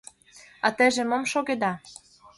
[0.65, 1.71] А теже мом шогеда?